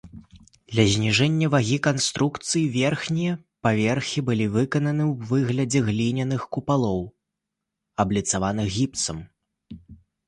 [0.75, 3.33] Для зніжэння вагі канструкцый, верхнія
[3.67, 6.99] паверхі былі выкананы ў выглядзе гліняных купалаў,
[8.07, 9.17] абліцаваных гіпсам.